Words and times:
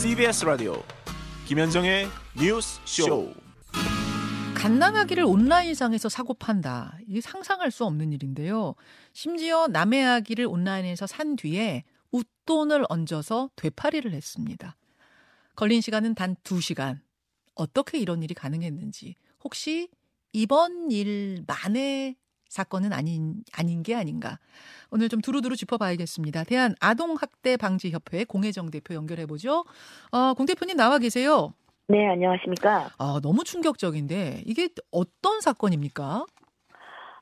CBS 0.00 0.44
라디오 0.44 0.80
김현정의 1.48 2.06
뉴스 2.40 2.80
쇼. 2.84 3.34
갓난아기를 4.54 5.24
온라인상에서 5.24 6.08
사고 6.08 6.34
판다. 6.34 6.96
이게 7.08 7.20
상상할 7.20 7.72
수 7.72 7.84
없는 7.84 8.12
일인데요. 8.12 8.76
심지어 9.12 9.66
남의 9.66 10.04
아기를 10.04 10.46
온라인에서 10.46 11.08
산 11.08 11.34
뒤에 11.34 11.82
웃돈을 12.12 12.84
얹어서 12.88 13.50
되팔이를 13.56 14.14
했습니다. 14.14 14.76
걸린 15.56 15.80
시간은 15.80 16.14
단 16.14 16.36
2시간. 16.44 17.00
어떻게 17.56 17.98
이런 17.98 18.22
일이 18.22 18.34
가능했는지. 18.34 19.16
혹시 19.42 19.88
이번 20.32 20.92
일만의 20.92 22.14
사건은 22.48 22.92
아닌 22.92 23.36
아닌 23.56 23.82
게 23.82 23.94
아닌가. 23.94 24.38
오늘 24.90 25.08
좀 25.08 25.20
두루두루 25.20 25.56
짚어봐야겠습니다. 25.56 26.44
대한 26.44 26.74
아동학대 26.80 27.56
방지 27.56 27.90
협회 27.90 28.24
공혜정 28.24 28.70
대표 28.70 28.94
연결해 28.94 29.26
보죠. 29.26 29.64
어, 30.12 30.34
공 30.34 30.46
대표님 30.46 30.76
나와 30.76 30.98
계세요. 30.98 31.52
네, 31.88 32.06
안녕하십니까. 32.06 32.90
아, 32.98 33.20
너무 33.22 33.44
충격적인데 33.44 34.42
이게 34.44 34.68
어떤 34.90 35.40
사건입니까? 35.40 36.26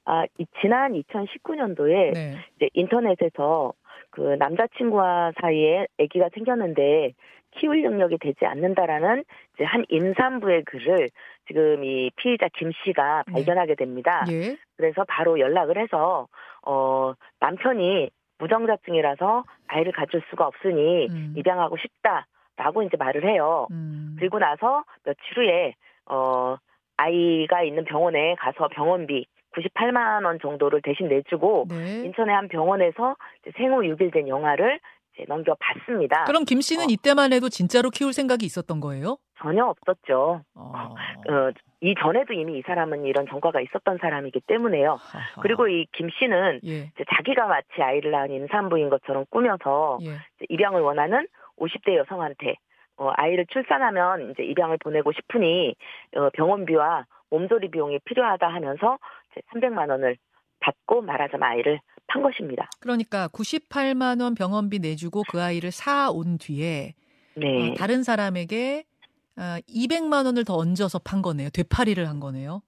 아, 0.07 0.25
이, 0.39 0.47
지난 0.61 0.93
2019년도에 0.93 2.15
네. 2.15 2.37
이제 2.57 2.69
인터넷에서 2.74 3.73
그 4.11 4.21
남자친구와 4.38 5.33
사이에 5.41 5.87
아기가 6.01 6.30
생겼는데 6.35 7.13
키울 7.59 7.83
능력이 7.83 8.19
되지 8.19 8.46
않는다라는 8.46 9.24
이제 9.55 9.65
한 9.65 9.84
임산부의 9.88 10.65
글을 10.65 11.09
지금 11.46 11.84
이 11.84 12.10
피의자 12.16 12.48
김 12.56 12.70
씨가 12.84 13.24
네. 13.27 13.32
발견하게 13.32 13.74
됩니다. 13.74 14.24
예. 14.30 14.56
그래서 14.77 15.05
바로 15.09 15.38
연락을 15.38 15.79
해서 15.79 16.29
어 16.62 17.15
남편이 17.41 18.10
무정자증이라서 18.38 19.45
아이를 19.69 19.92
가질 19.92 20.23
수가 20.30 20.46
없으니 20.46 21.06
음. 21.09 21.34
입양하고 21.37 21.76
싶다라고 21.76 22.82
이제 22.82 22.96
말을 22.96 23.24
해요. 23.24 23.66
음. 23.70 24.16
그리고 24.18 24.38
나서 24.38 24.85
며칠 25.04 25.23
후에 25.37 25.74
어 26.07 26.57
아이가 26.96 27.63
있는 27.63 27.85
병원에 27.85 28.35
가서 28.37 28.68
병원비 28.68 29.26
98만 29.57 30.24
원 30.24 30.38
정도를 30.41 30.82
대신 30.82 31.09
내주고 31.09 31.66
네. 31.68 32.04
인천의 32.04 32.35
한 32.35 32.48
병원에서 32.48 33.16
생후 33.57 33.82
6일 33.82 34.13
된 34.13 34.29
영아를 34.29 34.74
이제 34.74 34.80
넘겨받습니다. 35.29 36.25
그럼 36.25 36.45
김 36.45 36.61
씨는 36.61 36.85
어. 36.85 36.87
이때만 36.91 37.33
해도 37.33 37.49
진짜로 37.49 37.91
키울 37.91 38.13
생각이 38.13 38.45
있었던 38.45 38.81
거예요? 38.81 39.17
전혀 39.39 39.65
없었죠. 39.65 40.43
어. 40.55 40.73
어, 40.75 41.51
이 41.81 41.95
전에도 42.01 42.33
이미 42.33 42.59
이 42.59 42.63
사람은 42.67 43.05
이런 43.05 43.27
전과가 43.29 43.61
있었던 43.61 43.99
사람이기 44.01 44.41
때문에요. 44.47 44.93
하하. 44.99 45.41
그리고 45.43 45.69
이 45.69 45.87
김 45.93 46.09
씨는 46.11 46.61
예. 46.65 46.91
자기가 47.17 47.47
마치 47.47 47.67
아이를 47.83 48.11
낳은 48.11 48.31
임산부인 48.31 48.89
것처럼 48.91 49.25
꾸며서 49.31 49.99
예. 50.03 50.17
입양을 50.49 50.81
원하는 50.81 51.27
50대 51.59 51.97
여성한테 51.97 52.57
어, 52.99 53.11
아이를 53.15 53.47
출산하면 53.51 54.31
이제 54.31 54.43
입양을 54.43 54.79
보내고 54.79 55.13
싶으니 55.13 55.75
어, 56.17 56.31
병원비와 56.31 57.05
몸조리 57.31 57.71
비용이 57.71 57.99
필요하다 58.05 58.47
하면서 58.49 58.99
이제 59.33 59.41
300만 59.53 59.91
원을 59.91 60.17
받고 60.60 61.02
말하자면 61.02 61.49
아이를 61.49 61.80
판 62.09 62.23
것입니다. 62.23 62.68
그러니까 62.80 63.29
98만 63.29 64.22
원 64.22 64.34
병원비 64.34 64.78
내주고 64.78 65.22
그 65.28 65.43
아이를 65.43 65.71
사 65.72 66.10
온 66.10 66.38
뒤에 66.38 66.94
네. 67.34 67.71
어, 67.71 67.75
다른 67.75 68.03
사람에게 68.03 68.84
어, 69.38 69.59
200만 69.69 70.25
원을 70.25 70.44
더 70.44 70.54
얹어서 70.56 71.00
판 71.00 71.21
거네요. 71.22 71.50
되팔이를 71.50 72.09
한 72.09 72.21
거네요. 72.21 72.62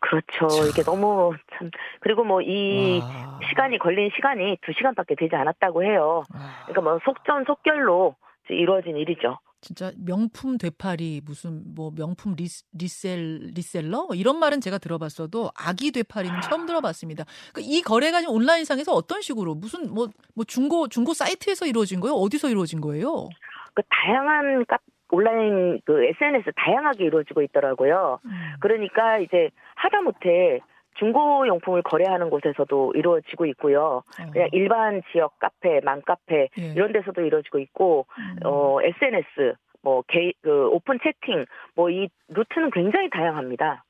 그렇죠. 0.00 0.46
이게 0.68 0.82
너무 0.82 1.32
참 1.56 1.70
그리고 2.00 2.24
뭐이 2.24 3.00
와. 3.00 3.38
시간이 3.48 3.78
걸린 3.78 4.10
시간이 4.14 4.56
2시간밖에 4.56 5.16
되지 5.18 5.34
않았다고 5.36 5.84
해요. 5.84 6.22
와. 6.34 6.40
그러니까 6.66 6.80
뭐 6.80 6.98
속전속결로 7.04 8.14
이루어진 8.50 8.96
일이죠. 8.96 9.38
진짜 9.62 9.92
명품 9.96 10.58
되팔이 10.58 11.22
무슨 11.24 11.62
뭐 11.74 11.92
명품 11.96 12.34
리, 12.36 12.46
resell 12.76 13.52
reseller 13.54 14.06
뭐 14.06 14.16
이런 14.16 14.38
말은 14.38 14.60
제가 14.60 14.78
들어봤어도 14.78 15.52
아기 15.56 15.92
되팔이는 15.92 16.40
처음 16.42 16.66
들어봤습니다. 16.66 17.24
그이 17.54 17.80
거래가 17.80 18.20
지금 18.20 18.34
온라인상에서 18.34 18.92
어떤 18.92 19.22
식으로 19.22 19.54
무슨 19.54 19.88
뭐뭐 19.94 20.44
중고 20.48 20.88
중고 20.88 21.14
사이트에서 21.14 21.66
이루어진 21.66 22.00
거예요? 22.00 22.14
어디서 22.14 22.50
이루어진 22.50 22.80
거예요? 22.80 23.28
그 23.74 23.82
다양한 23.88 24.66
카 24.66 24.78
온라인 25.12 25.80
그 25.84 26.04
SNS 26.04 26.50
다양하게 26.56 27.04
이루어지고 27.04 27.42
있더라고요. 27.42 28.18
음. 28.24 28.30
그러니까 28.60 29.18
이제 29.18 29.50
하다못해 29.76 30.60
중고용품을 30.98 31.82
거래하는 31.82 32.30
곳에서도 32.30 32.92
이루어지고 32.94 33.46
있고요. 33.46 34.02
그냥 34.32 34.48
일반 34.52 35.02
지역 35.12 35.38
카페, 35.38 35.80
맘카페 35.80 36.48
예. 36.58 36.72
이런 36.74 36.92
데서도 36.92 37.22
이루어지고 37.22 37.58
있고 37.60 38.06
음. 38.18 38.36
어 38.44 38.78
SNS 38.82 39.54
뭐 39.82 40.02
개, 40.08 40.32
그 40.42 40.68
오픈 40.68 40.98
채팅 41.02 41.44
뭐 41.74 41.90
이 41.90 42.08
루트는 42.28 42.70
굉장히 42.70 43.10
다양합니다. 43.10 43.84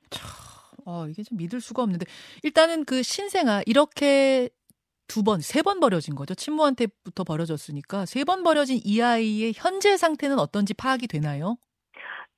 어, 0.84 1.06
이게 1.06 1.22
좀 1.22 1.38
믿을 1.38 1.60
수가 1.60 1.82
없는데 1.82 2.06
일단은 2.42 2.84
그 2.84 3.02
신생아 3.02 3.62
이렇게 3.66 4.48
두 5.06 5.22
번, 5.22 5.40
세 5.40 5.62
번 5.62 5.78
버려진 5.80 6.14
거죠. 6.14 6.34
친모한테부터 6.34 7.24
버려졌으니까 7.24 8.06
세 8.06 8.24
번 8.24 8.42
버려진 8.42 8.80
이 8.82 9.00
아이의 9.00 9.52
현재 9.54 9.96
상태는 9.96 10.38
어떤지 10.38 10.74
파악이 10.74 11.06
되나요? 11.06 11.56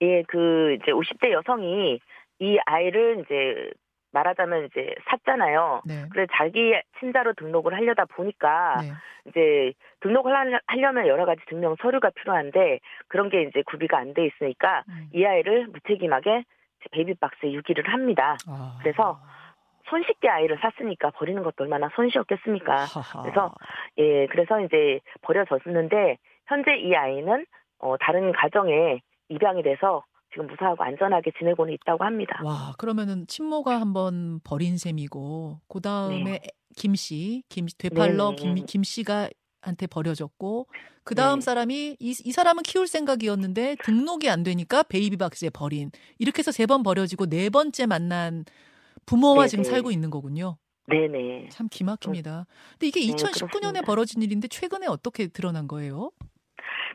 예, 0.03 0.23
그 0.29 0.75
이제 0.75 0.91
50대 0.91 1.31
여성이 1.33 2.01
이 2.41 2.59
아이를 2.67 3.21
이제 3.25 3.71
말하자면 4.15 4.67
이제 4.67 4.95
샀잖아요. 5.11 5.83
네. 5.85 6.05
그래서 6.11 6.33
자기 6.37 6.73
친자로 7.01 7.35
등록을 7.35 7.75
하려다 7.75 8.07
보니까 8.07 8.81
네. 8.81 8.89
이제 9.27 9.73
등록을 10.01 10.33
하려- 10.33 10.61
하려면 10.67 11.07
여러 11.07 11.27
가지 11.27 11.43
증명 11.49 11.77
서류가 11.83 12.11
필요한데 12.11 12.79
그런 13.09 13.29
게 13.29 13.43
이제 13.43 13.63
구비가 13.67 13.99
안 13.99 14.15
돼 14.15 14.25
있으니까 14.27 14.85
음. 14.89 15.09
이 15.13 15.25
아이를 15.27 15.67
무책임하게 15.67 16.45
베이비박스에 16.93 17.53
유기를 17.53 17.93
합니다. 17.93 18.37
아. 18.49 18.79
그래서 18.81 19.19
손쉽게 19.89 20.29
아이를 20.29 20.59
샀으니까 20.61 21.11
버리는 21.11 21.43
것도 21.43 21.65
얼마나 21.65 21.91
손쉬웠겠습니까? 21.95 22.73
하하. 22.85 23.23
그래서 23.23 23.53
예, 23.99 24.27
그래서 24.29 24.61
이제 24.61 25.01
버려졌는데 25.23 26.17
현재 26.47 26.77
이 26.77 26.95
아이는 26.95 27.45
어, 27.81 27.97
다른 27.99 28.33
가정에 28.33 29.01
입양이 29.29 29.63
돼서 29.63 30.05
지금 30.35 30.49
무사하고 30.49 30.83
안전하게 30.83 31.31
지내고는 31.39 31.73
있다고 31.75 32.05
합니다. 32.05 32.41
와, 32.45 32.75
그러면은 32.77 33.27
친모가 33.27 33.81
한번 33.81 34.41
버린 34.45 34.77
셈이고 34.77 35.61
그 35.69 35.81
다음에 35.81 36.41
김 36.77 36.95
씨, 36.97 37.45
김 37.49 37.67
되팔러 37.79 38.31
네. 38.31 38.37
김, 38.37 38.55
김 38.67 38.83
씨가 38.83 39.31
한테 39.63 39.87
버려졌고 39.87 40.67
그 41.05 41.15
다음 41.15 41.39
네. 41.39 41.45
사람이 41.45 41.97
이, 42.01 42.15
이 42.25 42.33
사람은 42.33 42.63
키울 42.65 42.87
생각이었는데 42.87 43.77
등록이 43.85 44.29
안 44.29 44.43
되니까 44.43 44.83
베이비박스에 44.83 45.51
버린 45.51 45.91
이렇게 46.19 46.41
해서 46.41 46.51
세 46.51 46.67
번 46.67 46.83
버려지고 46.83 47.27
네 47.27 47.49
번째 47.51 47.87
만난 47.87 48.45
부모와 49.07 49.45
네, 49.45 49.49
지금 49.49 49.65
네. 49.65 49.71
살고 49.71 49.91
있는 49.91 50.11
거군요. 50.11 50.57
네네. 50.89 51.49
참 51.51 51.69
기막힙니다. 51.71 52.47
근데 52.73 52.87
이게 52.89 53.01
네, 53.01 53.07
2019년에 53.13 53.51
그렇습니다. 53.51 53.83
벌어진 53.83 54.21
일인데 54.23 54.49
최근에 54.49 54.87
어떻게 54.87 55.29
드러난 55.29 55.67
거예요? 55.69 56.11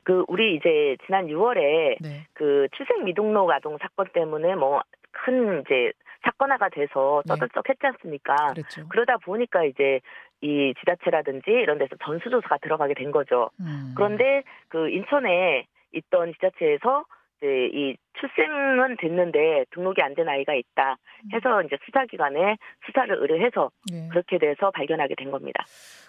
그 0.03 0.23
우리 0.27 0.55
이제 0.55 0.97
지난 1.05 1.27
6월에 1.27 1.97
네. 2.01 2.25
그 2.33 2.67
출생 2.75 3.03
미등록 3.03 3.49
아동 3.51 3.77
사건 3.79 4.07
때문에 4.13 4.55
뭐 4.55 4.81
큰 5.11 5.61
이제 5.61 5.91
사건화가 6.23 6.69
돼서 6.69 7.21
네. 7.25 7.33
떠들썩했지 7.33 7.85
않습니까? 7.87 8.35
그랬죠. 8.53 8.87
그러다 8.89 9.17
보니까 9.17 9.63
이제 9.63 10.01
이 10.41 10.73
지자체라든지 10.79 11.49
이런 11.51 11.77
데서 11.77 11.95
전수조사가 12.03 12.57
들어가게 12.59 12.93
된 12.93 13.11
거죠. 13.11 13.49
음. 13.59 13.93
그런데 13.95 14.43
그 14.67 14.89
인천에 14.89 15.65
있던 15.93 16.33
지자체에서 16.33 17.05
이제 17.37 17.69
이 17.73 17.95
출생은 18.19 18.97
됐는데 18.99 19.65
등록이 19.71 20.01
안 20.01 20.13
된 20.13 20.27
아이가 20.27 20.53
있다 20.53 20.97
해서 21.33 21.61
이제 21.63 21.77
수사기관에 21.85 22.57
수사를 22.85 23.15
의뢰해서 23.15 23.71
네. 23.91 24.09
그렇게 24.09 24.37
돼서 24.37 24.71
발견하게 24.71 25.15
된 25.15 25.31
겁니다. 25.31 25.63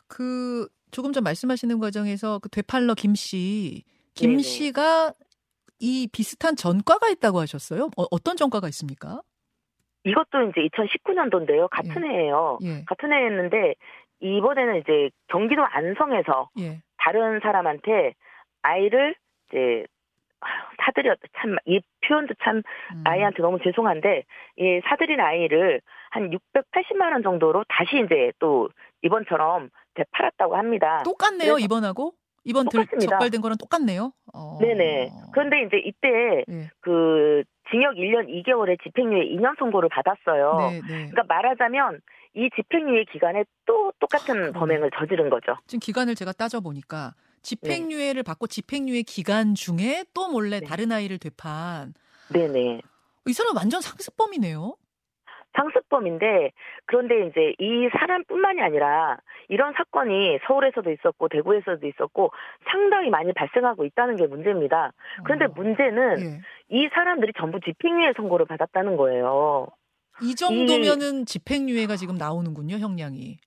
그 0.09 0.67
조금 0.91 1.13
전 1.13 1.25
말씀하시는 1.25 1.79
과정에서 1.79 2.39
그 2.39 2.49
되팔러 2.49 2.95
김 2.95 3.15
씨, 3.15 3.85
김 4.15 4.31
네네. 4.31 4.43
씨가 4.43 5.13
이 5.81 6.09
비슷한 6.13 6.57
전과가 6.57 7.09
있다고 7.09 7.41
하셨어요? 7.41 7.91
어, 7.97 8.19
떤 8.19 8.37
전과가 8.37 8.69
있습니까? 8.69 9.23
이것도 10.05 10.51
이제 10.51 10.69
2019년도인데요. 10.69 11.69
같은 11.71 12.05
해예요. 12.05 12.59
예, 12.63 12.85
같은 12.87 13.13
해였는데 13.13 13.75
이번에는 14.21 14.81
이제 14.81 15.11
경기도 15.29 15.65
안성에서 15.65 16.51
예. 16.61 16.83
다른 16.99 17.41
사람한테 17.41 18.15
아이를 18.63 19.15
이제 19.49 19.85
사들여 20.85 21.17
참이 21.39 21.81
표현도 22.07 22.35
참 22.43 22.63
음. 22.95 23.05
아이한테 23.05 23.43
너무 23.43 23.59
죄송한데 23.63 24.25
이 24.57 24.81
사들인 24.89 25.21
아이를 25.21 25.81
한 26.11 26.31
680만 26.31 27.13
원 27.13 27.23
정도로 27.23 27.65
다시 27.69 28.03
이제 28.05 28.33
또 28.39 28.69
이번처럼 29.03 29.71
되팔았다고 29.95 30.57
합니다. 30.57 31.03
똑같네요 31.05 31.59
이번하고 31.59 32.15
이번 32.45 32.69
들. 32.69 32.87
적발된 32.87 33.41
거랑 33.41 33.59
똑같네요. 33.59 34.13
어. 34.33 34.59
네네. 34.61 35.11
그런데 35.33 35.63
이제 35.63 35.77
이때 35.85 36.45
예. 36.49 36.71
그 36.81 37.43
징역 37.71 37.95
1년 37.97 38.29
2개월에 38.29 38.83
집행유예 38.83 39.37
2년 39.37 39.59
선고를 39.59 39.89
받았어요. 39.91 40.57
네, 40.71 40.81
네. 40.81 41.11
그러니까 41.11 41.23
말하자면 41.29 42.01
이 42.35 42.49
집행유예 42.57 43.05
기간에 43.13 43.45
또 43.67 43.93
똑같은 44.01 44.35
그러네. 44.35 44.53
범행을 44.53 44.91
저지른 44.99 45.29
거죠. 45.29 45.57
지금 45.67 45.81
기간을 45.81 46.15
제가 46.15 46.33
따져 46.33 46.61
보니까 46.61 47.15
집행유예를 47.43 48.23
받고 48.23 48.47
집행유예 48.47 49.03
기간 49.03 49.55
중에 49.55 50.05
또 50.15 50.29
몰래 50.29 50.61
네. 50.61 50.67
다른 50.67 50.93
아이를 50.93 51.19
되판. 51.19 51.95
네네. 52.33 52.81
이 53.27 53.33
사람 53.33 53.57
완전 53.57 53.81
상습범이네요. 53.81 54.77
상습범인데 55.55 56.53
그런데 56.87 57.27
이제 57.27 57.55
이 57.59 57.89
사람뿐만이 57.99 58.61
아니라 58.61 59.19
이런 59.49 59.73
사건이 59.77 60.39
서울에서도 60.47 60.91
있었고 60.91 61.29
대구에서도 61.29 61.87
있었고 61.87 62.31
상당히 62.71 63.11
많이 63.11 63.33
발생하고 63.33 63.85
있다는 63.85 64.17
게 64.17 64.27
문제입니다. 64.27 64.93
그런데 65.25 65.47
어. 65.47 65.53
문제는 65.55 66.21
예. 66.21 66.41
이 66.69 66.89
사람들이 66.93 67.33
전부 67.39 67.61
집행유예 67.61 68.15
선고를 68.17 68.47
받았다는 68.47 68.97
거예요. 68.97 69.67
이 70.23 70.35
정도면은 70.35 71.25
집행유예가 71.25 71.97
지금 71.97 72.17
나오는군요, 72.17 72.77
형량이. 72.77 73.39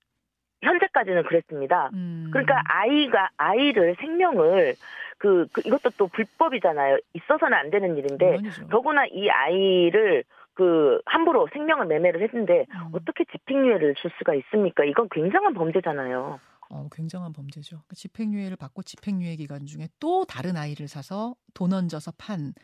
현재까지는 0.62 1.24
그랬습니다. 1.24 1.90
음. 1.92 2.30
그러니까 2.32 2.62
아이가 2.66 3.28
아이를 3.36 3.96
생명을 4.00 4.74
그, 5.18 5.46
그 5.52 5.62
이것도 5.64 5.90
또 5.96 6.08
불법이잖아요. 6.08 6.98
있어서는 7.14 7.56
안 7.56 7.70
되는 7.70 7.96
일인데 7.96 8.24
물론이죠. 8.24 8.68
더구나 8.68 9.04
이 9.06 9.28
아이를 9.28 10.24
그 10.54 11.00
함부로 11.06 11.48
생명을 11.52 11.86
매매를 11.86 12.22
했는데 12.22 12.66
음. 12.70 12.90
어떻게 12.92 13.24
집행유예를 13.24 13.94
줄 13.96 14.10
수가 14.18 14.34
있습니까? 14.34 14.84
이건 14.84 15.08
굉장한 15.10 15.54
범죄잖아요. 15.54 16.38
어, 16.70 16.88
굉장한 16.92 17.32
범죄죠. 17.32 17.82
그 17.86 17.94
집행유예를 17.94 18.56
받고 18.56 18.82
집행유예 18.82 19.36
기간 19.36 19.66
중에 19.66 19.88
또 20.00 20.24
다른 20.24 20.56
아이를 20.56 20.88
사서 20.88 21.34
돈 21.52 21.72
얹어서 21.72 22.12
판. 22.16 22.54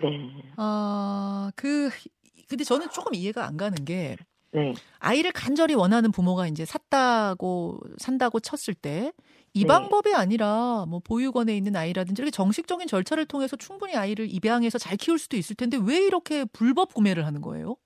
네. 0.00 0.30
아, 0.56 1.50
그 1.56 1.88
근데 2.48 2.64
저는 2.64 2.90
조금 2.90 3.14
이해가 3.14 3.46
안 3.46 3.56
가는 3.56 3.84
게 3.84 4.16
네. 4.56 4.72
아이를 5.00 5.32
간절히 5.32 5.74
원하는 5.74 6.10
부모가 6.10 6.46
이제 6.46 6.64
샀다고 6.64 7.78
산다고 7.98 8.40
쳤을 8.40 8.72
때이 8.72 9.12
네. 9.54 9.66
방법이 9.66 10.14
아니라 10.14 10.86
뭐 10.88 11.00
보육원에 11.06 11.54
있는 11.54 11.76
아이라든지 11.76 12.22
이렇게 12.22 12.30
정식적인 12.30 12.86
절차를 12.86 13.26
통해서 13.26 13.56
충분히 13.56 13.94
아이를 13.94 14.26
입양해서 14.28 14.78
잘 14.78 14.96
키울 14.96 15.18
수도 15.18 15.36
있을 15.36 15.56
텐데 15.56 15.76
왜 15.86 15.98
이렇게 15.98 16.46
불법 16.52 16.94
구매를 16.94 17.26
하는 17.26 17.42
거예요? 17.42 17.76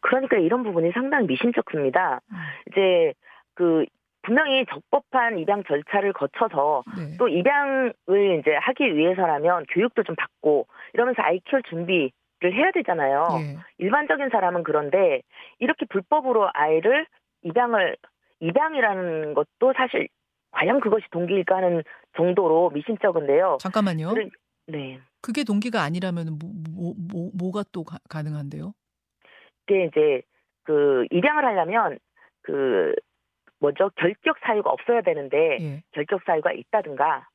그러니까 0.00 0.36
이런 0.38 0.64
부분이 0.64 0.90
상당히 0.92 1.26
미심쩍습니다. 1.28 2.20
음. 2.32 2.36
이제 2.70 3.14
그 3.54 3.84
분명히 4.22 4.64
적법한 4.66 5.38
입양 5.38 5.62
절차를 5.64 6.12
거쳐서 6.12 6.82
네. 6.96 7.16
또 7.18 7.28
입양을 7.28 7.94
이제 8.40 8.54
하기 8.60 8.96
위해서라면 8.96 9.64
교육도 9.72 10.02
좀 10.02 10.16
받고 10.16 10.66
이러면서 10.94 11.22
아이 11.22 11.40
키울 11.40 11.62
준비 11.68 12.12
를 12.42 12.52
해야 12.54 12.70
되잖아요. 12.72 13.24
예. 13.38 13.56
일반적인 13.78 14.30
사람은 14.30 14.64
그런데 14.64 15.22
이렇게 15.60 15.86
불법으로 15.86 16.50
아이를 16.52 17.06
입양을 17.42 17.96
입양이라는 18.40 19.34
것도 19.34 19.72
사실 19.76 20.08
과연 20.50 20.80
그것이 20.80 21.06
동기일까 21.12 21.56
하는 21.56 21.82
정도로 22.16 22.70
미심쩍은데요. 22.70 23.58
잠깐만요. 23.60 24.08
그래- 24.10 24.28
네. 24.66 24.98
그게 25.20 25.44
동기가 25.44 25.82
아니라면 25.82 26.36
뭐, 26.40 26.50
뭐, 26.74 26.94
뭐, 27.12 27.30
뭐가 27.38 27.62
또 27.72 27.84
가, 27.84 27.98
가능한데요? 28.08 28.72
그게 29.66 29.84
이제 29.84 30.22
그 30.64 31.06
입양을 31.12 31.44
하려면 31.44 31.98
그 32.42 32.92
뭐죠 33.60 33.90
결격 33.94 34.36
사유가 34.44 34.70
없어야 34.70 35.02
되는데 35.02 35.58
예. 35.60 35.82
결격 35.92 36.22
사유가 36.26 36.50
있다든가 36.52 37.28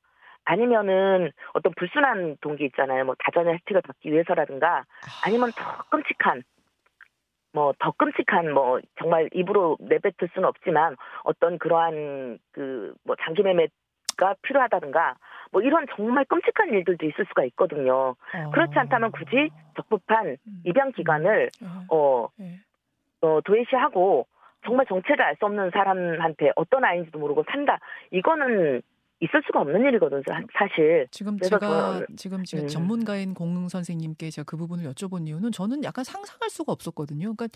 아니면은 0.47 1.31
어떤 1.53 1.73
불순한 1.73 2.38
동기 2.39 2.63
있잖아요. 2.65 3.03
뭐 3.03 3.15
다전의 3.19 3.55
혜택을 3.55 3.81
받기 3.81 4.11
위해서라든가 4.11 4.85
아니면 5.25 5.51
더 5.55 5.83
끔찍한 5.89 6.44
뭐 7.53 7.73
더 7.79 7.91
끔찍한 7.91 8.53
뭐 8.53 8.79
정말 8.97 9.29
입으로 9.33 9.77
내뱉을 9.81 10.29
수는 10.33 10.47
없지만 10.47 10.95
어떤 11.23 11.57
그러한 11.59 12.39
그 12.53 12.94
뭐 13.03 13.15
장기 13.23 13.44
매매가 13.44 14.35
필요하다든가 14.41 15.15
뭐 15.51 15.61
이런 15.61 15.85
정말 15.95 16.23
끔찍한 16.25 16.69
일들도 16.69 17.05
있을 17.05 17.25
수가 17.25 17.44
있거든요. 17.45 18.15
어. 18.33 18.49
그렇지 18.53 18.73
않다면 18.77 19.11
굳이 19.11 19.49
적법한 19.75 20.38
음. 20.47 20.61
입양 20.65 20.91
기간을 20.94 21.49
예. 21.61 21.67
어, 21.91 22.27
예. 22.39 22.59
어 23.21 23.39
도외시하고 23.44 24.27
정말 24.65 24.85
정체를 24.85 25.23
알 25.25 25.35
수 25.38 25.45
없는 25.45 25.71
사람한테 25.71 26.51
어떤 26.55 26.83
아이인지도 26.85 27.19
모르고 27.19 27.44
산다. 27.51 27.79
이거는 28.11 28.81
있을 29.19 29.42
수가 29.48 29.62
없는 29.62 29.81
일이거든요. 29.88 30.22
사- 30.28 30.42
사실. 30.58 31.08
지금 31.12 31.40
제가 31.40 32.06
지금 32.18 32.44
제가 32.44 32.64
음. 32.64 32.68
전문가인 32.68 33.34
공 33.34 33.68
선생님께 33.68 34.30
제가 34.30 34.44
그 34.46 34.58
부분을 34.58 34.86
여쭤본 34.92 35.28
이유는 35.28 35.52
저는 35.52 35.84
약간 35.84 36.04
상상할 36.04 36.50
수가 36.50 36.72
없었거든요. 36.72 37.34
그러니까 37.36 37.48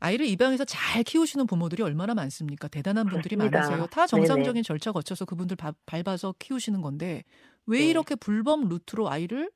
아이를 0.00 0.26
입양해서 0.26 0.64
잘 0.64 1.02
키우시는 1.02 1.46
부모들이 1.46 1.82
얼마나 1.82 2.14
많습니까? 2.14 2.68
대단한 2.68 3.06
분들이 3.06 3.34
그렇습니다. 3.36 3.60
많으세요. 3.60 3.86
다 3.88 4.06
정상적인 4.06 4.62
절차 4.62 4.92
거쳐서 4.92 5.24
그분들 5.24 5.56
바- 5.56 5.72
밟아서 5.86 6.34
키우시는 6.38 6.80
건데 6.82 7.24
왜 7.66 7.78
네. 7.80 7.90
이렇게 7.90 8.14
불법 8.14 8.68
루트로 8.68 9.10
아이를 9.10 9.50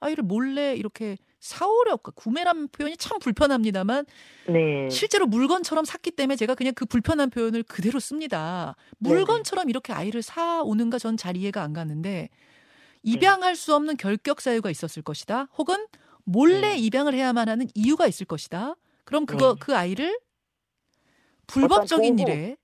아이를 0.00 0.24
몰래 0.24 0.74
이렇게 0.74 1.18
사오려 1.40 1.96
구매라는 1.96 2.68
표현이 2.68 2.96
참 2.98 3.18
불편합니다만 3.18 4.04
네. 4.46 4.88
실제로 4.90 5.26
물건처럼 5.26 5.84
샀기 5.84 6.12
때문에 6.12 6.36
제가 6.36 6.54
그냥 6.54 6.74
그 6.74 6.84
불편한 6.84 7.30
표현을 7.30 7.62
그대로 7.62 7.98
씁니다. 7.98 8.76
네네. 8.98 9.14
물건처럼 9.14 9.68
이렇게 9.70 9.92
아이를 9.92 10.22
사 10.22 10.62
오는가 10.62 10.98
전 10.98 11.16
잘 11.16 11.36
이해가 11.36 11.62
안 11.62 11.72
가는데 11.72 12.10
네. 12.10 12.28
입양할 13.02 13.56
수 13.56 13.74
없는 13.74 13.96
결격 13.96 14.40
사유가 14.40 14.70
있었을 14.70 15.02
것이다. 15.02 15.48
혹은 15.58 15.86
몰래 16.24 16.60
네. 16.60 16.78
입양을 16.78 17.14
해야만 17.14 17.48
하는 17.48 17.66
이유가 17.74 18.06
있을 18.06 18.26
것이다. 18.26 18.76
그럼 19.04 19.26
그거 19.26 19.54
네. 19.54 19.58
그 19.60 19.76
아이를 19.76 20.18
불법적인 21.46 22.18
일에 22.18 22.56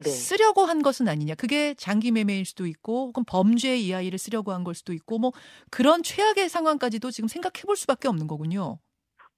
네. 0.00 0.10
쓰려고 0.10 0.64
한 0.64 0.82
것은 0.82 1.08
아니냐. 1.08 1.34
그게 1.34 1.74
장기 1.74 2.12
매매일 2.12 2.44
수도 2.44 2.66
있고 2.66 3.08
혹은 3.08 3.24
범죄에 3.26 3.76
이 3.76 3.92
아이를 3.94 4.18
쓰려고 4.18 4.52
한 4.52 4.64
걸 4.64 4.74
수도 4.74 4.92
있고 4.92 5.18
뭐 5.18 5.32
그런 5.70 6.02
최악의 6.02 6.48
상황까지도 6.48 7.10
지금 7.10 7.28
생각해 7.28 7.62
볼 7.66 7.76
수밖에 7.76 8.08
없는 8.08 8.26
거군요. 8.26 8.78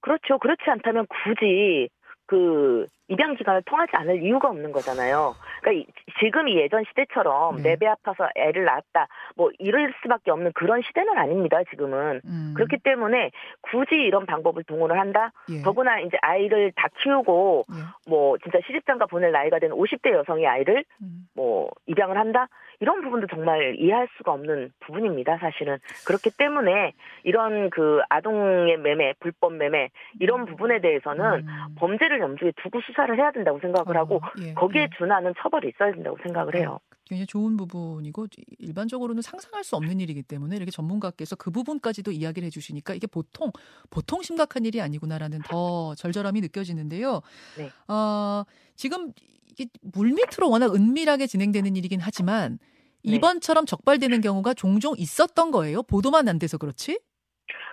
그렇죠. 0.01 0.39
그렇지 0.39 0.61
않다면 0.67 1.05
굳이 1.07 1.89
그 2.25 2.85
입양 3.07 3.35
기간을 3.35 3.61
통하지 3.65 3.91
않을 3.93 4.23
이유가 4.23 4.49
없는 4.49 4.71
거잖아요. 4.71 5.35
그러니까 5.61 5.71
이- 5.71 5.85
지금 6.19 6.47
이 6.47 6.57
예전 6.57 6.83
시대처럼 6.89 7.57
네. 7.57 7.69
내배 7.71 7.87
아파서 7.87 8.27
애를 8.35 8.65
낳았다 8.65 9.07
뭐 9.35 9.51
이럴 9.59 9.93
수밖에 10.01 10.31
없는 10.31 10.51
그런 10.53 10.81
시대는 10.81 11.17
아닙니다. 11.17 11.59
지금은 11.69 12.21
음. 12.25 12.53
그렇기 12.55 12.77
때문에 12.83 13.31
굳이 13.61 13.95
이런 13.95 14.25
방법을 14.25 14.63
동원을 14.63 14.99
한다. 14.99 15.31
예. 15.49 15.61
더구나 15.61 15.99
이제 15.99 16.17
아이를 16.21 16.71
다 16.75 16.87
키우고 17.01 17.63
예. 17.71 18.09
뭐 18.09 18.37
진짜 18.39 18.59
시집장가 18.65 19.05
보낼 19.05 19.31
나이가 19.31 19.59
된 19.59 19.71
50대 19.71 20.11
여성의 20.13 20.47
아이를 20.47 20.83
음. 21.01 21.27
뭐 21.35 21.69
입양을 21.85 22.17
한다 22.17 22.47
이런 22.81 23.01
부분도 23.01 23.27
정말 23.27 23.75
이해할 23.79 24.07
수가 24.17 24.33
없는 24.33 24.73
부분입니다 24.81 25.37
사실은 25.37 25.77
그렇기 26.05 26.31
때문에 26.31 26.93
이런 27.23 27.69
그 27.69 28.01
아동의 28.09 28.77
매매 28.77 29.13
불법 29.19 29.53
매매 29.53 29.89
이런 30.19 30.45
부분에 30.45 30.81
대해서는 30.81 31.47
음. 31.47 31.75
범죄를 31.77 32.19
염두에 32.19 32.51
두고 32.61 32.81
수사를 32.81 33.15
해야 33.17 33.31
된다고 33.31 33.59
생각을 33.59 33.95
하고 33.95 34.15
어, 34.15 34.21
예, 34.41 34.53
거기에 34.53 34.81
예. 34.83 34.89
준하는 34.97 35.33
처벌이 35.41 35.69
있어야 35.69 35.93
된다고 35.93 36.17
생각을 36.23 36.55
해요. 36.55 36.79
굉장히 37.05 37.27
좋은 37.27 37.57
부분이고 37.57 38.27
일반적으로는 38.57 39.21
상상할 39.21 39.63
수 39.63 39.75
없는 39.75 39.99
일이기 39.99 40.23
때문에 40.23 40.55
이렇게 40.55 40.71
전문가께서 40.71 41.35
그 41.35 41.51
부분까지도 41.51 42.11
이야기를 42.11 42.45
해주시니까 42.47 42.93
이게 42.93 43.05
보통 43.05 43.51
보통 43.89 44.21
심각한 44.21 44.65
일이 44.65 44.81
아니구나라는 44.81 45.41
더 45.45 45.93
절절함이 45.95 46.39
느껴지는데요. 46.41 47.21
네. 47.57 47.69
어, 47.93 48.43
지금 48.75 49.11
이게 49.51 49.67
물밑으로 49.81 50.49
워낙 50.49 50.73
은밀하게 50.73 51.27
진행되는 51.27 51.75
일이긴 51.75 51.99
하지만 52.01 52.57
네. 53.03 53.15
이번처럼 53.15 53.65
적발되는 53.65 54.21
경우가 54.21 54.53
종종 54.53 54.93
있었던 54.97 55.51
거예요. 55.51 55.83
보도만 55.83 56.27
안 56.27 56.39
돼서 56.39 56.57
그렇지? 56.57 56.99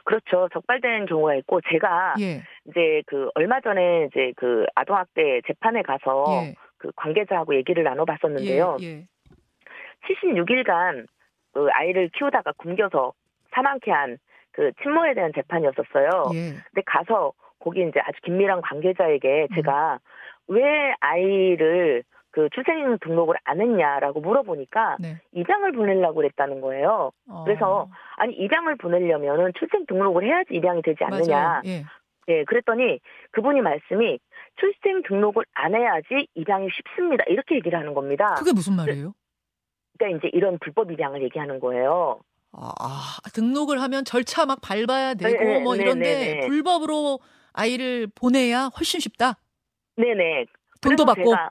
그렇죠. 0.04 0.48
적발된 0.52 1.06
경우가 1.06 1.34
있고 1.36 1.60
제가 1.70 2.14
예, 2.20 2.42
이제 2.68 3.02
그 3.06 3.28
얼마 3.34 3.60
전에 3.60 4.06
이제 4.10 4.32
그 4.36 4.64
아동학대 4.74 5.42
재판에 5.46 5.82
가서 5.82 6.24
예, 6.44 6.54
그 6.78 6.90
관계자하고 6.96 7.54
얘기를 7.56 7.84
나눠봤었는데요. 7.84 8.78
예, 8.80 8.86
예. 8.86 9.06
76일간 10.08 11.06
그 11.52 11.68
아이를 11.72 12.10
키우다가 12.16 12.52
굶겨서 12.56 13.12
사망케 13.52 13.90
한 13.90 14.18
그 14.58 14.72
친모에 14.82 15.14
대한 15.14 15.30
재판이었었어요. 15.36 16.08
예. 16.34 16.50
근데 16.50 16.82
가서 16.84 17.32
거기 17.60 17.80
이제 17.80 18.00
아주 18.00 18.18
긴밀한 18.24 18.60
관계자에게 18.60 19.46
음. 19.50 19.54
제가 19.54 20.00
왜 20.48 20.92
아이를 20.98 22.02
그 22.38 22.48
출생 22.54 22.96
등록을 23.00 23.34
안 23.42 23.60
했냐라고 23.60 24.20
물어보니까 24.20 24.98
네. 25.00 25.20
입양을 25.32 25.72
보내려고 25.72 26.14
그랬다는 26.14 26.60
거예요. 26.60 27.10
어, 27.28 27.42
그래서 27.42 27.88
아니 28.16 28.32
입양을 28.34 28.76
보내려면은 28.76 29.50
출생 29.58 29.84
등록을 29.86 30.24
해야지 30.24 30.54
입양이 30.54 30.80
되지 30.82 31.02
않느냐. 31.02 31.62
예. 31.66 31.84
예, 32.28 32.44
그랬더니 32.44 33.00
그분이 33.32 33.60
말씀이 33.60 34.20
출생 34.54 35.02
등록을 35.02 35.46
안 35.54 35.74
해야지 35.74 36.28
입양이 36.36 36.68
쉽습니다. 36.70 37.24
이렇게 37.26 37.56
얘기를 37.56 37.76
하는 37.76 37.92
겁니다. 37.92 38.34
그게 38.34 38.52
무슨 38.52 38.76
말이에요? 38.76 39.14
그러니까 39.98 40.18
이제 40.18 40.30
이런 40.36 40.58
불법 40.60 40.92
입양을 40.92 41.20
얘기하는 41.24 41.58
거예요. 41.58 42.20
아, 42.52 42.70
아, 42.78 43.30
등록을 43.34 43.82
하면 43.82 44.04
절차 44.04 44.46
막 44.46 44.60
밟아야 44.62 45.14
되고 45.14 45.42
네, 45.42 45.54
네, 45.54 45.60
뭐 45.60 45.74
네, 45.74 45.82
이런데 45.82 46.04
네, 46.04 46.34
네. 46.34 46.46
불법으로 46.46 47.18
아이를 47.52 48.06
보내야 48.14 48.70
훨씬 48.78 49.00
쉽다. 49.00 49.40
네네. 49.96 50.46
돈도 50.80 51.04
받고. 51.04 51.24
제가, 51.24 51.50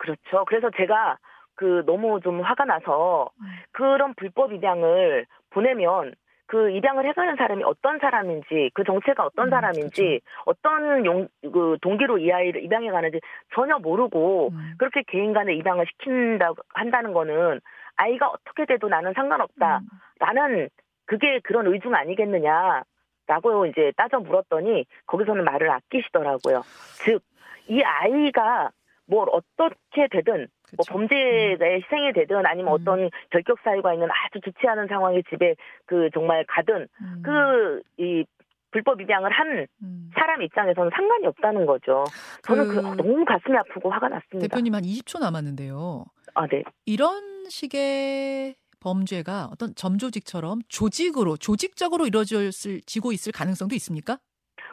그렇죠. 0.00 0.44
그래서 0.46 0.70
제가 0.76 1.18
그 1.54 1.82
너무 1.84 2.20
좀 2.20 2.40
화가 2.40 2.64
나서 2.64 3.28
음. 3.40 3.46
그런 3.72 4.14
불법 4.14 4.52
입양을 4.52 5.26
보내면 5.50 6.14
그 6.46 6.70
입양을 6.70 7.06
해가는 7.06 7.36
사람이 7.36 7.62
어떤 7.64 7.98
사람인지 7.98 8.70
그 8.74 8.82
정체가 8.82 9.26
어떤 9.26 9.48
음, 9.48 9.50
사람인지 9.50 10.20
어떤 10.46 11.04
용, 11.04 11.28
그 11.42 11.76
동기로 11.82 12.18
이 12.18 12.32
아이를 12.32 12.64
입양해 12.64 12.90
가는지 12.90 13.20
전혀 13.54 13.78
모르고 13.78 14.48
음. 14.52 14.74
그렇게 14.78 15.04
개인 15.06 15.32
간에 15.32 15.54
입양을 15.54 15.86
시킨다 15.86 16.50
한다는 16.74 17.12
거는 17.12 17.60
아이가 17.96 18.28
어떻게 18.28 18.64
돼도 18.64 18.88
나는 18.88 19.12
상관없다. 19.12 19.78
음. 19.78 19.86
나는 20.18 20.70
그게 21.04 21.40
그런 21.44 21.66
의중 21.66 21.94
아니겠느냐. 21.94 22.82
라고 23.26 23.64
이제 23.66 23.92
따져 23.96 24.18
물었더니 24.18 24.86
거기서는 25.06 25.44
말을 25.44 25.70
아끼시더라고요. 25.70 26.62
즉, 27.04 27.22
이 27.68 27.80
아이가 27.80 28.70
뭘 29.10 29.28
어떻게 29.32 30.06
되든 30.10 30.46
뭐 30.76 30.84
그쵸. 30.84 30.92
범죄의 30.92 31.58
희생이 31.60 32.12
되든 32.14 32.46
아니면 32.46 32.72
음. 32.72 32.78
어떤 32.80 33.10
결격 33.30 33.58
사유가 33.64 33.92
있는 33.92 34.08
아주 34.10 34.40
좋지 34.40 34.66
않은 34.66 34.86
상황이 34.86 35.22
집에 35.28 35.56
그 35.84 36.08
정말 36.14 36.44
가든 36.48 36.86
음. 37.00 37.22
그이 37.22 38.24
불법 38.70 39.00
입양을 39.00 39.30
한 39.32 39.66
음. 39.82 40.10
사람 40.14 40.42
입장에서는 40.42 40.90
상관이 40.94 41.26
없다는 41.26 41.66
거죠. 41.66 42.04
저는 42.44 42.68
그, 42.68 42.74
그 42.74 42.80
너무 43.02 43.24
가슴이 43.24 43.56
아프고 43.56 43.90
화가 43.90 44.08
났습니다. 44.08 44.46
대표님 44.46 44.74
한 44.74 44.82
20초 44.82 45.18
남았는데요. 45.18 46.04
아, 46.34 46.46
네. 46.46 46.62
이런 46.86 47.48
식의 47.48 48.54
범죄가 48.78 49.48
어떤 49.52 49.74
점조직처럼 49.74 50.60
조직으로 50.68 51.36
조직적으로 51.36 52.06
이루어질 52.06 52.50
지고 52.86 53.12
있을 53.12 53.32
가능성도 53.32 53.74
있습니까? 53.74 54.18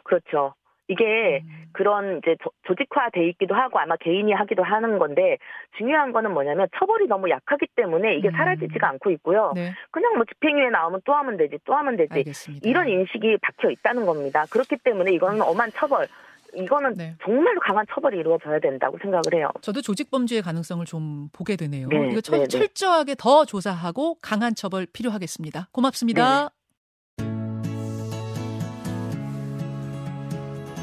그렇죠. 0.04 0.54
이게 0.88 1.42
음. 1.44 1.64
그런 1.72 2.18
이제 2.18 2.34
조- 2.42 2.50
조직화돼 2.66 3.28
있기도 3.30 3.54
하고 3.54 3.78
아마 3.78 3.94
개인이 3.96 4.32
하기도 4.32 4.62
하는 4.62 4.98
건데 4.98 5.36
중요한 5.76 6.12
거는 6.12 6.32
뭐냐면 6.32 6.66
처벌이 6.78 7.06
너무 7.06 7.28
약하기 7.30 7.66
때문에 7.76 8.16
이게 8.16 8.28
음. 8.28 8.32
사라지지가 8.32 8.88
않고 8.88 9.10
있고요. 9.12 9.52
네, 9.54 9.72
그냥 9.90 10.14
뭐 10.16 10.24
집행유예 10.24 10.70
나오면 10.70 11.02
또 11.04 11.12
하면 11.14 11.36
되지, 11.36 11.58
또 11.64 11.74
하면 11.74 11.96
되지. 11.96 12.12
알겠습니다. 12.14 12.68
이런 12.68 12.88
인식이 12.88 13.36
박혀 13.42 13.70
있다는 13.70 14.06
겁니다. 14.06 14.46
그렇기 14.50 14.76
때문에 14.82 15.12
이거는 15.12 15.42
엄한 15.42 15.70
처벌, 15.72 16.06
이거는 16.54 16.94
네. 16.94 17.14
정말로 17.22 17.60
강한 17.60 17.84
처벌이 17.92 18.18
이루어져야 18.18 18.58
된다고 18.58 18.96
생각을 19.02 19.22
해요. 19.34 19.50
저도 19.60 19.82
조직 19.82 20.10
범죄의 20.10 20.40
가능성을 20.40 20.84
좀 20.86 21.28
보게 21.34 21.56
되네요. 21.56 21.88
네, 21.88 22.08
이거 22.10 22.22
철, 22.22 22.38
네, 22.38 22.44
네. 22.44 22.48
철저하게 22.48 23.14
더 23.18 23.44
조사하고 23.44 24.16
강한 24.22 24.54
처벌 24.54 24.86
필요하겠습니다. 24.90 25.68
고맙습니다. 25.72 26.48